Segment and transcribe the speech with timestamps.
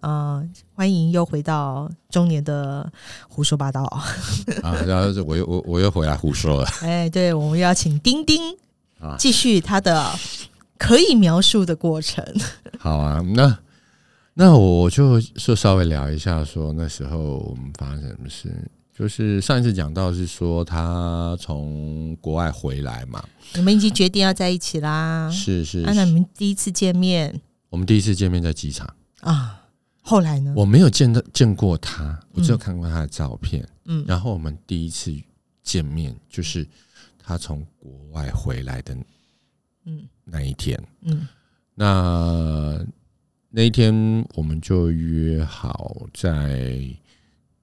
[0.00, 0.42] 呃，
[0.74, 2.90] 欢迎又回到中年的
[3.28, 3.82] 胡说八道。
[4.62, 6.68] 啊，然后我又我我又回来胡说了。
[6.82, 8.40] 哎，对，我们要请丁丁
[8.98, 10.10] 啊继续他的
[10.78, 12.24] 可以描述的过程。
[12.78, 13.58] 好啊，那
[14.34, 18.52] 那我就说稍微聊一下，说那时候我们发生什么事。
[18.92, 23.24] 就是上一次讲到是说他从国外回来嘛，
[23.54, 25.30] 你们已经决定要在一起啦。
[25.30, 27.40] 是是啊，那你们第一次见面
[27.70, 28.86] 我们第一次见面在机场，
[29.20, 29.59] 啊，
[30.10, 30.52] 后来呢？
[30.56, 33.64] 我没有见到见过他，我只有看过他的照片。
[33.84, 34.04] 嗯。
[34.08, 35.14] 然后我们第一次
[35.62, 36.66] 见面就是
[37.16, 38.92] 他从国外回来的
[39.84, 40.02] 嗯。
[40.24, 40.76] 那一天。
[41.02, 41.28] 嗯。
[41.76, 42.84] 那
[43.50, 43.94] 那一天
[44.34, 46.84] 我们就约好在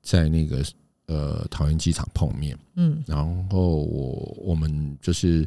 [0.01, 0.63] 在那个
[1.07, 3.03] 呃桃园机场碰面，嗯。
[3.05, 5.45] 然后我我们就是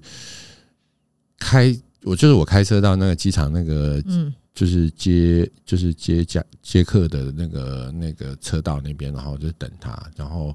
[1.38, 10.54] 开我就是我开车到那个机场那个嗯就是接就是接驾接客的那个那个车道那边，然后就等他，然后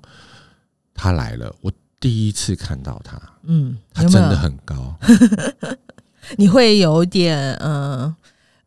[0.93, 4.37] 他来了，我第一次看到他，嗯，他真的？
[4.37, 4.95] 很高，
[6.37, 8.15] 你会有点呃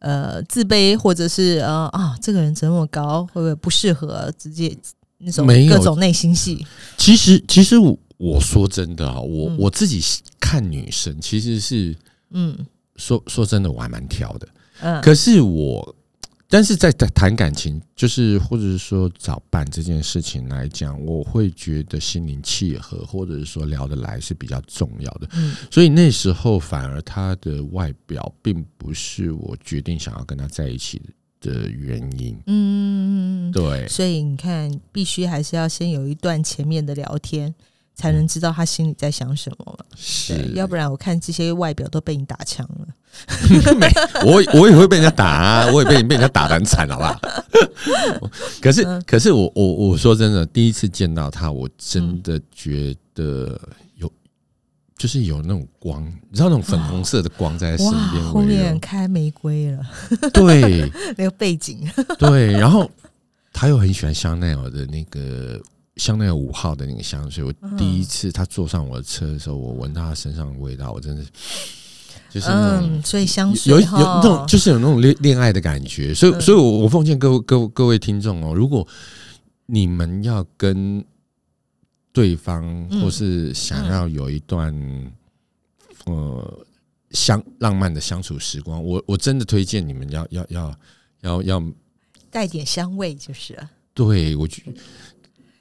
[0.00, 4.76] 呃自卑，或者是呃啊，这个人怎么高，会不会不适合直接
[5.18, 6.66] 那种没有各种内心戏？
[6.96, 10.02] 其实，其实我我说真的啊，我、嗯我自己
[10.40, 11.96] 看女生，其实是
[12.30, 12.58] 嗯
[12.96, 14.48] 说说真的，我还蛮挑的。
[14.80, 15.94] 嗯可是我，
[16.48, 25.28] 但是在谈谈感情，就是或者是说找伴这件事情来讲，我会觉得心灵契合，或者是说聊得来是比较重要的。
[25.34, 31.02] 嗯所以那时候反而他的外表并不是我决定想要跟他在一起
[31.40, 32.36] 的原因。
[32.46, 37.54] 嗯，对，所以你看，必须还是要先有一段前面的聊天，
[37.94, 39.84] 才能知道他心里在想什么嘛。
[39.96, 42.88] 是，，要不然我看这些外表都被你打枪了。
[43.78, 43.88] 没，
[44.24, 47.20] 我我也会被人家打啊，我也被被人家打得很惨，好不好？
[48.60, 53.60] 可是嗯可是我我我说真的，第一次见到他，我真的觉得
[53.96, 54.10] 有，
[54.96, 59.82] 就是有那种光，你知道那种粉红色的光在身，边后面开玫瑰了，
[60.32, 61.88] 对 那个背景。
[62.18, 62.90] 对，然后
[63.52, 65.60] 他又很喜欢香奈儿的那个。
[65.96, 71.28] 香奈儿五号的那个香水，我第一次他坐上我的车的时候，我闻到他身上的味道，我真的是
[72.30, 76.40] 就是嗯，所以香有水有有那种就是有那种恋恋爱的感觉，所以嗯。
[76.40, 78.86] 所以我我奉劝各位各位各位听众哦，如果
[79.66, 81.04] 你们要跟
[82.12, 83.00] 对方嗯。
[83.00, 84.74] 或是想要有一段
[86.06, 86.66] 呃
[87.10, 90.74] 相浪漫的相处时光，我我真的推荐你们要要要
[91.22, 91.62] 要要
[92.30, 93.70] 带点香味，就是了。
[93.94, 94.62] 对我觉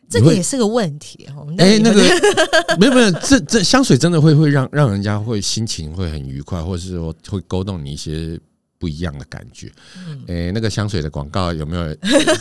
[0.09, 1.27] 这个也是个问题。
[1.37, 2.01] 我们哎、那个
[2.79, 8.39] 没有没有，这这香水真的会会让让人家会心情会很愉快，或者是说会勾动你一些
[8.79, 9.71] 不一样的感觉。
[10.07, 11.95] 嗯哎、那个香水的广告有没有？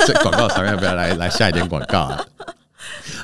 [0.07, 2.27] 这广告商要不要来 来下一点广告啊？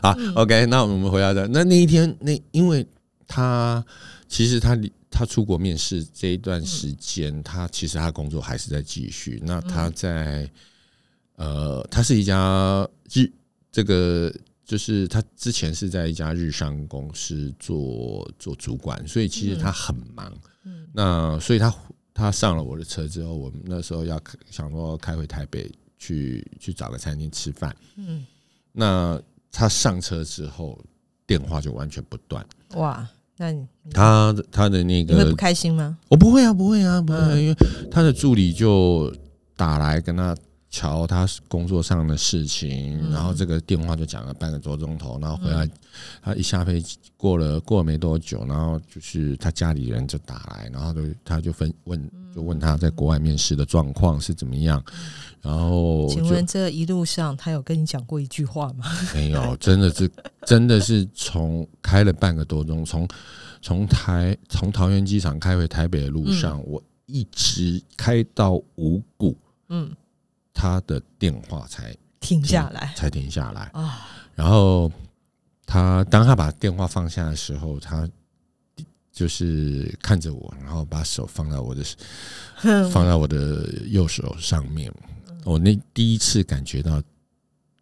[0.02, 2.84] 好，OK，那我们回到这那那一天，那因为
[3.28, 3.84] 他
[4.28, 9.40] 其实他离他出国面试这一段时间，他其实他工作还是在继续。
[9.44, 10.50] 那他在
[11.36, 13.30] 呃，他是一家日
[13.72, 14.32] 这个
[14.64, 20.32] 就是他之前是在一家日商公司做做主管，所以其实他很忙。
[20.64, 21.74] 嗯那所以他
[22.14, 25.68] 他上了我的车之后，我们那时候要开想说开回台北
[25.98, 27.74] 去去找个餐厅吃饭。
[27.96, 28.24] 嗯，
[28.70, 30.78] 那他上车之后，
[31.26, 32.46] 电话就完全不断。
[32.74, 33.08] 哇，
[33.38, 35.98] 那你他他的那个你会不开心吗？
[36.08, 37.56] 我不会啊，不会啊，不会啊、嗯因为
[37.90, 39.12] 他的助理就
[39.56, 40.36] 打来跟他
[40.72, 43.12] 瞧他工作上的事情，嗯。
[43.12, 45.68] 然后这个电话就讲了半个多钟头，然后回来，
[46.20, 54.82] 他一下飞机过了过了没多久，然后就是他家里人就打来，然后就他就分问就问他在国外面试的状况是怎么样，
[55.42, 58.86] 然后请就问这一路上他有跟你讲过一句话吗？
[59.14, 60.10] 没有，真的是
[60.46, 63.06] 真的是从开了半个多钟，从
[63.60, 69.36] 从台从桃园机场开回台北的路上，我一直开到五股，
[69.68, 69.94] 嗯，
[70.54, 73.62] 他的电话才停下来才停下来。
[73.72, 74.90] 啊，然后
[75.66, 78.08] 他当他把电话放下的时候，他
[79.12, 81.82] 就是看着我，然后把手放在我的
[82.90, 84.92] 放在我的右手上面。
[85.44, 87.02] 我那第一次感觉到，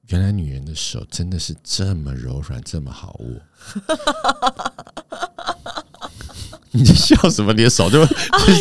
[0.09, 3.41] 原来女人的手真的是这么柔软，这么好握。
[6.73, 7.53] 你笑什么？
[7.53, 8.09] 你的手就哎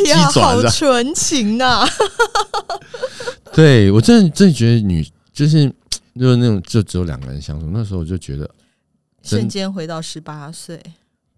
[0.10, 0.70] 呀，好爪？
[0.70, 1.88] 纯情呐！
[3.60, 5.68] 对我真的真的觉得女就是
[6.16, 8.50] 就是那种就只有两个人相处，那时候我就觉得
[9.22, 10.82] 瞬间回到十八岁，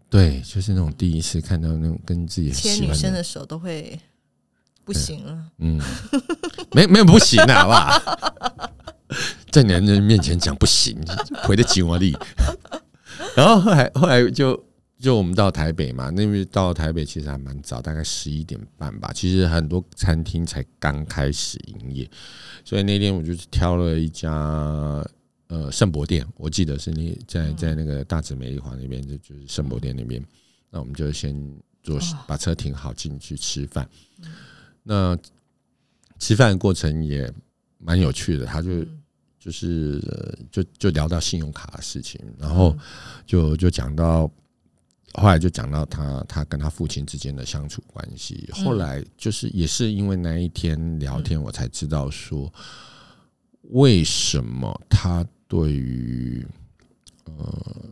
[0.07, 4.00] 对，就是那种第一次看到那种跟自己很牵女生的手都会
[4.83, 5.45] 不行了。
[5.57, 5.81] 嗯，
[6.73, 8.71] 没没有不行的好不好？
[9.50, 10.95] 在男人面前讲不行，
[11.44, 12.15] 回得起我力。
[13.35, 14.63] 然后后来后来就
[15.01, 19.12] 就我们到台北嘛，那边到台北其实还蛮早，大概十一点半吧。
[19.13, 22.09] 其实很多餐厅才刚开始营业，
[22.63, 24.31] 所以那天我就挑了一家
[25.48, 30.24] 呃圣博店，我记得是那在在那个大直美丽华那边，就就是圣博店那边。
[30.69, 31.36] 那我们就先
[31.81, 33.89] 坐把车停好进去吃饭。
[34.83, 35.18] 那
[36.19, 37.30] 吃饭的过程也
[37.80, 38.86] 蛮有趣的，他就
[39.39, 40.00] 就是
[40.51, 42.77] 就就聊到信用卡的事情，然后
[43.25, 44.31] 就就讲到
[45.13, 48.49] 后来就讲到他他跟他父亲之间的相处关系。
[48.51, 52.51] 后来就是也是因为那一天聊天，我才知道说
[53.69, 56.45] 为什么他对于
[57.25, 57.85] 呃，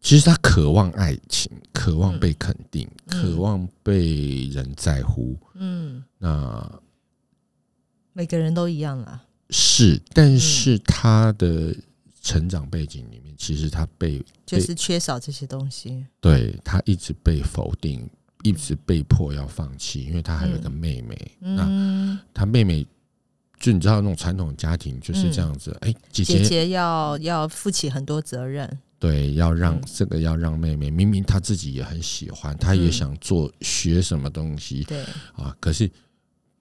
[0.00, 5.36] 其实他渴望爱情，渴望被肯定，渴望被人在乎。
[5.54, 6.80] 嗯，那。
[8.16, 11.74] 每个人都一样啦，是，但是他的
[12.24, 18.08] 成长背景里面，其实他被就是缺少这些东西，对他一直被否定，
[18.42, 22.84] 一直被迫要放弃，因为他还有一个妹妹，那他妹妹
[23.60, 35.04] 就你知道那种传统家庭就是这样子，哎，姐姐姐要要负起很多责任，对，要让这个要让妹妹，明明她自己也很喜欢，她也想做学什么东西，对。
[35.34, 35.90] 啊，可是。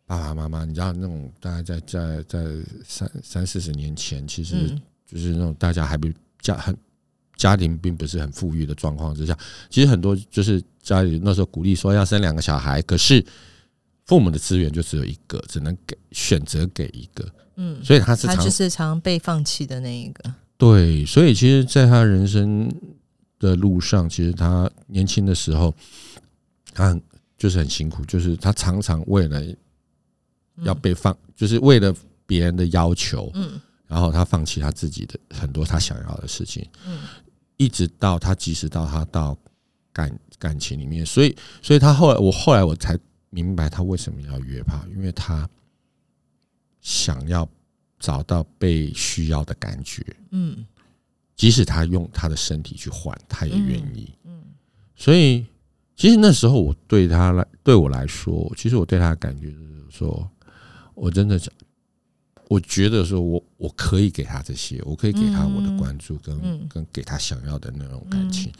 [0.06, 2.44] 爸爸妈妈，你知道那种大概在在在
[2.86, 4.78] 三三四十年前，其实
[5.14, 6.08] 就是那种大家还不
[6.42, 6.76] 家很
[7.36, 9.38] 家庭并不是很富裕的状况之下，
[9.70, 13.24] 其实很多就是家里那时候鼓励说要生两个小孩，可是
[14.06, 22.74] 父母的资源就只有一个，只能给选择给一个，嗯，所以他是他就是常被放弃的那一个，对，所以其实，在他人生
[23.40, 25.74] 的路上，其实他年轻的时候，
[26.74, 27.02] 他很
[27.38, 29.42] 就是很辛苦，就是他常常为了。
[30.64, 31.92] 要被放，就是为了
[32.28, 33.60] 别人的要求，嗯，
[33.94, 37.02] 然后他放弃他自己的很多他想要的事情，嗯，
[37.58, 39.38] 一直到他即使到他到
[39.92, 42.98] 感感情里面，所以，所以他后来我后来我才
[43.30, 45.48] 明白他为什么要约炮，因为他
[46.82, 47.48] 想要
[48.00, 50.66] 找到被需要的感觉，嗯，
[51.36, 54.44] 即使他用他的身体去换，他也愿意，嗯，
[54.96, 55.46] 所以
[55.96, 60.28] 其实那时候我对他来对我来说，其实我对他的感觉就是说。
[60.96, 61.52] 我真的想，
[62.50, 68.52] 我觉得说，我我可以给他这些，我可以给他我的关注，跟跟给他想要的那种感情。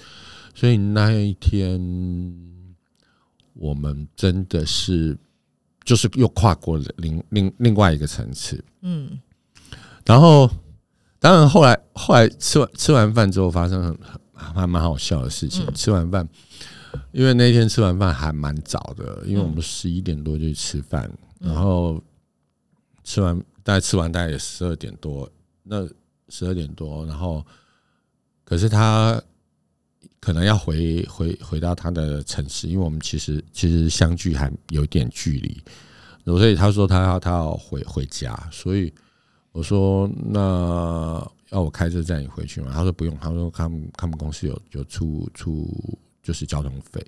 [0.56, 1.80] 所以那一天，
[3.54, 5.18] 我们真的是
[5.84, 8.64] 就是又跨过了另另另外一个层次。
[8.82, 9.20] 嗯，
[10.06, 10.50] 然后
[11.20, 13.98] 当然后来后来吃完吃完饭之后，发生很
[14.34, 15.66] 还蛮好笑的事情。
[15.74, 16.28] 吃完饭，
[17.12, 22.02] 因为那天吃完饭还蛮早的，因为我们十一点多就去吃饭，然后。
[23.06, 25.30] 吃完大概吃完大概也十二点多，
[25.64, 25.88] 那
[26.30, 27.46] 十二点多，然后
[28.44, 29.22] 可是他
[30.20, 35.64] 可能要回回回到他的城市，因为我们其实其实相距还有点距离，
[36.26, 38.94] 所以他说他要他要回回家，所以
[39.52, 42.72] 我说那要我开车载你回去吗？
[42.74, 45.70] 他说不用，他说他们他们公司有有出出
[46.22, 47.06] 就是交通费。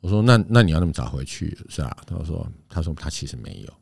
[0.00, 1.96] 我说那那你要那么早回去是吧？
[2.06, 3.72] 他说他说他其实没有。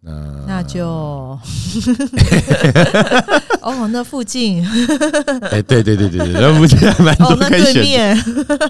[0.00, 0.12] 那
[0.46, 0.86] 那就
[3.60, 4.64] 哦，那附近
[5.50, 8.16] 哎，对对对对对，那附近还蛮多可以选。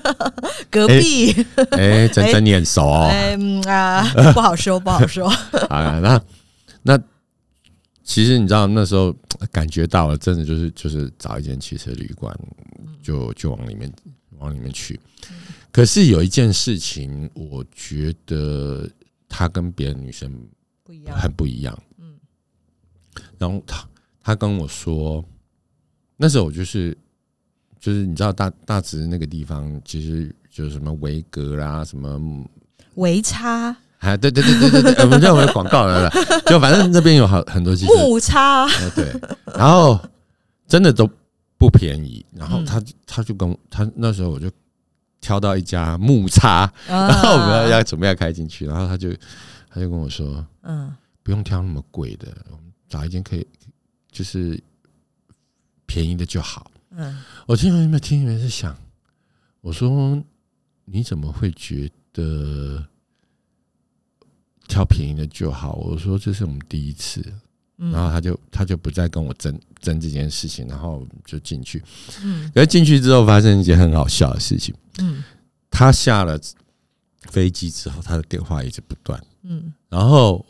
[0.70, 1.32] 隔壁
[1.72, 3.10] 哎，真真你很熟哦。
[3.12, 5.28] 嗯啊，不好说，不好说。
[5.68, 6.20] 啊，那
[6.82, 6.98] 那
[8.02, 9.14] 其实你知道那时候
[9.52, 12.34] 感觉到了，真的就是就是找一间汽车旅馆，
[13.02, 13.92] 就就往里面
[14.38, 14.98] 往里面去。
[15.70, 18.88] 可是有一件事情，我觉得
[19.28, 20.32] 他跟别的女生。
[21.14, 22.14] 很不一样，嗯。
[23.38, 23.88] 然后他
[24.22, 25.24] 他跟我说，
[26.16, 26.96] 那时候我就是
[27.80, 32.20] 就是你知道大大直那个地方，其实就是什么维格啦，什么
[32.94, 36.10] 维差，哎，对对对对对对， 我们这我的广告来了，
[36.46, 39.12] 就反正那边有好很多木差，对，
[39.54, 39.98] 然后
[40.66, 41.08] 真的都
[41.56, 42.24] 不便宜。
[42.32, 44.50] 然后他他就跟他那时候我就
[45.20, 49.10] 挑到一家木差，然后我们要要准备要开进去，然后他就。
[49.78, 50.92] 他就跟我说：“嗯，
[51.22, 53.46] 不用挑那么贵的，我们找一间可以，
[54.10, 54.60] 就是
[55.86, 58.76] 便宜的就好。”嗯，我听有没有听里面在想，
[59.60, 60.20] 我说
[60.84, 62.84] ：“你怎么会觉得
[64.66, 67.24] 挑便宜的就好？”我说：“这是我们第一次。”
[67.76, 71.80] 然后他就他就不再跟我争争这件事情，然后就进去。
[72.24, 74.74] 嗯，可是进去之后发生一件很好笑的事情。
[74.98, 75.22] 嗯，
[75.70, 76.36] 他下了
[77.20, 80.44] 飞机之后，他的电话一直不断，嗯然后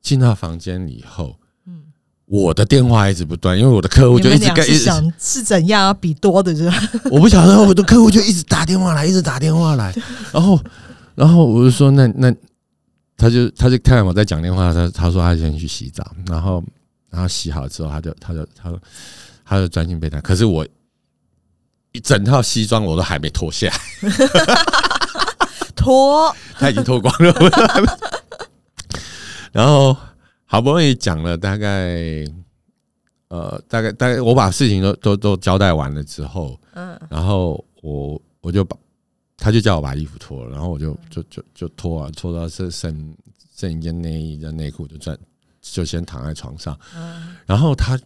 [0.00, 1.36] 进到房间里以后，
[1.66, 1.82] 嗯，
[2.26, 5.94] 我的电话一直不断，因为我的客户就一直跟一直，是想是怎样啊？
[5.94, 6.76] 比多的是吧？
[7.10, 9.94] 我不晓得，我的客户就一直打电话来，一直打电话来，
[10.32, 10.58] 然后
[11.14, 12.34] 然后我就说那那。
[13.18, 16.62] 他就他就看我在讲电话，他他说他先去洗澡，然后
[17.08, 18.78] 然后洗好之后，他就他就他就
[19.42, 20.20] 他就钻进被单。
[20.20, 20.66] 可是我
[21.92, 23.68] 一整套西装我都还没脱下
[24.02, 24.10] 来，
[25.74, 27.32] 脱，他已经脱光了。
[29.56, 29.96] 然后
[30.44, 32.24] 好不容易讲了大概
[33.28, 37.00] 呃大概大概我把事情都都都交代完了之后，嗯。
[37.08, 38.76] 然后我我就把
[39.38, 43.16] 他就叫我把衣服脱了，然后我就就就就脱啊，脱到剩剩
[43.56, 45.18] 剩一件内衣跟内裤，就转
[45.62, 47.34] 就先躺在床上，嗯。
[47.46, 47.98] 然后他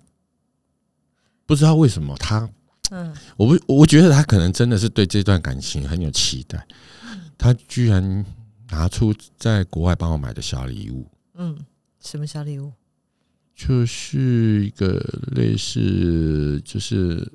[1.47, 2.49] 不知道为什么他
[2.93, 6.65] 嗯，我不我觉得他可能真的是对这段感情很有期待，
[7.37, 8.25] 他居然
[8.71, 11.05] 拿出在国外帮我买的小礼物。
[11.35, 11.57] 嗯，
[12.01, 12.73] 什么小礼物？
[13.55, 17.31] 就是一个类似，就是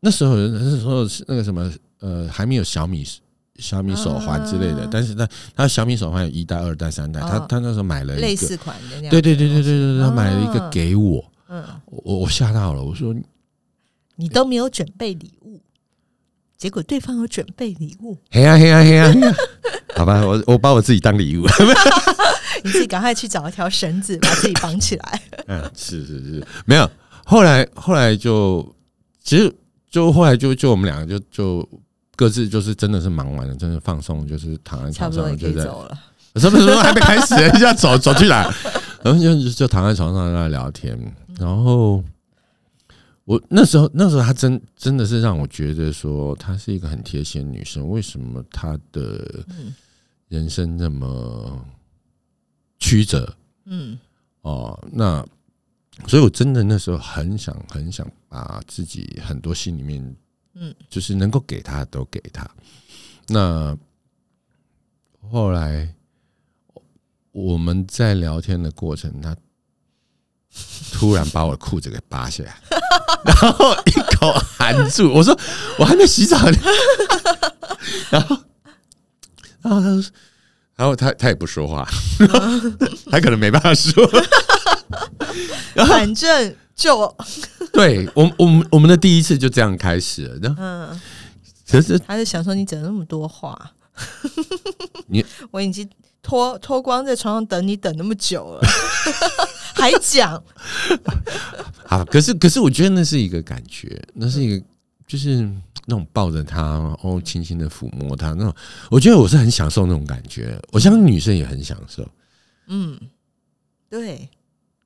[0.00, 1.70] 那时候那时候是那个什么
[2.00, 3.06] 呃，还没有小米
[3.56, 4.88] 小米手环之类的，啊。
[4.90, 9.10] 但是他他小米手环有一代、二代、三代，他哦他那时候买了一个，类似款的那样。
[9.10, 13.14] 对对对对对对，他买了一个啊给我，嗯，我我吓到了，我说
[14.14, 15.60] 你都没有准备礼物，
[16.56, 19.34] 结果对方有准备礼物，嘿呀嘿呀嘿呀嘿呀，
[19.94, 21.46] 好吧，我我把我自己当礼物，
[22.64, 25.22] 你自己赶快去找一条绳子把自己绑起来。
[25.48, 26.90] 嗯，是是是，没有，
[27.24, 28.74] 后来后来就
[29.22, 29.54] 其实
[29.90, 31.68] 就后来就就我们两个就就。
[32.18, 35.98] 各自就是真的是忙完了，真的放松，就是躺在床上，就在走了。
[36.36, 38.50] 什么什么还没开始，人家走走去哪？
[39.04, 40.98] 然后就就躺在床上跟他聊天，
[41.38, 42.02] 然后
[43.26, 49.74] 我那时候那时候她真真的是让我觉得说她是一个很贴心的女生，为什么她的嗯
[50.28, 51.62] 人生那么
[52.86, 53.98] 曲折嗯
[54.42, 54.78] 哦？
[54.92, 55.26] 那
[56.06, 60.16] 所以我真的那时候很想很想把自己很多心里面
[60.54, 62.48] 嗯就是能够给他的都给他。
[63.28, 63.76] 那
[65.30, 65.92] 后来
[67.32, 69.36] 我们在聊天的过程，他
[70.92, 72.56] 突然把我的裤子给扒下来，
[73.26, 75.12] 然后一口含住。
[75.12, 75.36] 我说
[75.78, 76.58] 我还没洗澡呢，
[78.10, 78.36] 然后
[79.60, 80.10] 然后他说，
[80.76, 81.88] 然后他他也不说话，
[83.10, 84.06] 他可能没办法说。
[85.88, 87.16] 反正就
[87.72, 90.54] 对我我们我们的第一次就这样开始了。
[90.58, 91.00] 嗯，
[91.68, 93.72] 可是他就想说你讲那么多话，
[95.08, 95.88] 你我已经
[96.22, 98.60] 脱脱光在床上等你等那么久了，
[99.74, 100.42] 还讲
[101.86, 104.64] 好，可是可是我觉得那是一个感觉，那是一个
[105.06, 105.48] 就是
[105.86, 108.54] 那种抱着他，然后轻轻的抚摸他那种，
[108.90, 110.60] 我觉得我是很享受那种感觉。
[110.72, 112.06] 我相信女生也很享受。
[112.66, 112.98] 嗯，
[113.88, 114.28] 对，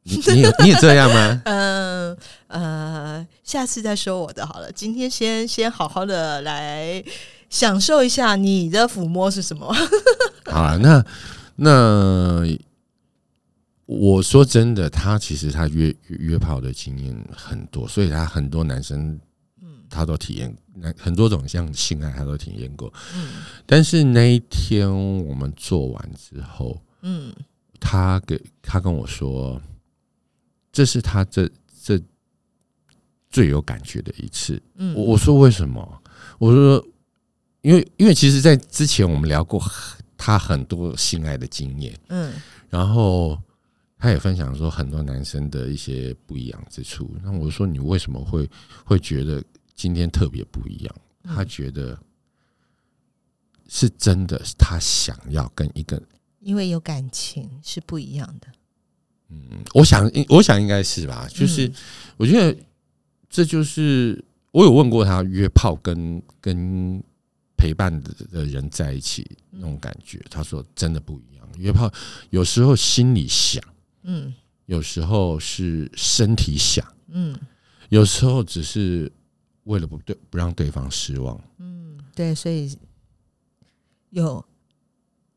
[0.02, 1.42] 你你也你也这样吗？
[1.46, 2.16] 嗯
[2.48, 4.70] 呃，下次再说我的好了。
[4.72, 7.02] 今天先先好好的来
[7.48, 9.74] 享受一下你的抚摸是什么。
[10.44, 11.04] 好了，那
[11.56, 12.58] 那
[13.86, 19.18] 我说真的，他其实他约约炮的经验很多，所以他很多男生
[19.90, 22.90] 他都体验，那很多种像性爱他都体验过。
[23.14, 23.32] 嗯
[23.66, 24.88] 但是那一天
[25.26, 27.34] 我们做完之后，嗯
[27.78, 29.60] 他给他跟我说，
[30.72, 31.50] 这是他这
[31.82, 32.00] 这
[33.28, 34.62] 最有感觉的一次。
[34.76, 36.02] 嗯，我我说为什么？
[36.38, 36.86] 我说，
[37.62, 39.60] 因为因为其实，在之前我们聊过
[40.16, 42.32] 他很多性爱的经验，嗯
[42.68, 43.38] 然后
[43.98, 47.10] 他也分享说很多男生的一些不一样之处。
[47.22, 48.48] 那我说，你为什么会
[48.84, 49.42] 会觉得
[49.74, 50.94] 今天特别不一样？
[51.24, 51.98] 嗯他觉得
[53.68, 56.02] 是真的，是他想要跟一个
[56.40, 58.48] 因为有感情是不一样的。
[59.28, 61.28] 嗯，我想，我想应该是吧。
[61.30, 61.74] 就是嗯
[62.16, 62.58] 我觉得
[63.28, 67.00] 这就是我有问过他约炮跟跟
[67.56, 71.46] 陪伴的的人在一起那种感觉，他说真的不一样。
[71.58, 71.92] 约炮
[72.30, 73.62] 有时候心里想，
[74.02, 74.34] 嗯
[74.64, 77.38] 有时候是身体想，嗯
[77.90, 79.12] 有时候只是
[79.64, 81.40] 为了不对不让对方失望。
[81.58, 82.78] 嗯，对，所以
[84.10, 84.44] 有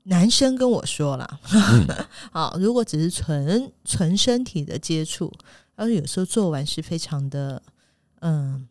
[0.03, 1.88] 男生跟我说了，嗯
[2.32, 5.32] 好，如果只是纯纯身体的接触，
[5.75, 7.62] 而有时候做完是非常的，
[8.22, 8.68] 嗯，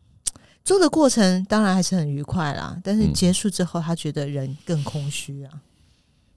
[0.63, 5.61] 做的过程当然还是很愉快啦，但是嗯结束之后，他觉得人更空虚啊，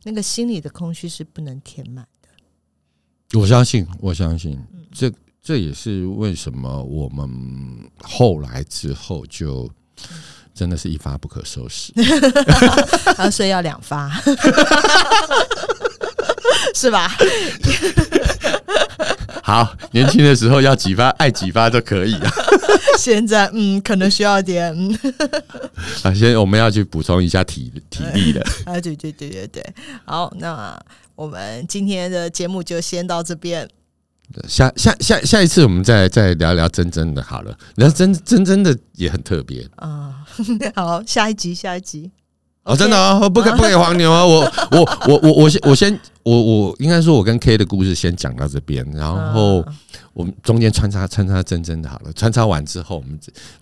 [0.04, 3.38] 那个心里的空虚是不能填满的。
[3.38, 5.12] 我相信，我相信嗯这
[5.46, 7.30] 这也是为什么我们
[8.02, 9.70] 后来之后就
[10.52, 11.92] 真的是一发不可收拾。
[13.16, 14.10] 啊，所以要两发，
[16.74, 17.16] 是吧？
[19.40, 22.32] 好，年轻的时候要几发，爱几发都可以啊。
[22.98, 24.98] 现在嗯，可能需要点嗯，
[26.02, 28.44] 啊，现在我们要去补充一下体体力的。
[28.64, 29.64] 啊，对对对对对，
[30.04, 30.76] 好，那
[31.14, 33.68] 我们今天的节目就先到这边。
[34.48, 40.14] 下下下下一次我们再再聊聊真真的好了，聊真真真的也很特别啊、
[40.74, 42.10] 好，下一集，下一集。
[42.64, 44.26] 哦，真的哦，不可不可以黄牛啊！
[44.26, 44.40] 我
[44.72, 49.76] 我我我我先我先我我应该说，我跟 K 的故事先讲到这边，然后嗯
[50.12, 53.16] 我们中间穿插穿插真真的好了，穿插完之后我们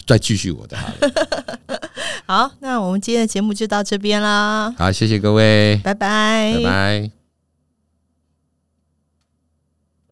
[0.06, 1.80] 再继续我的好了。
[2.25, 7.24] 好，那我们今天的节目就到这边啦，好，谢谢各位，拜拜，拜拜。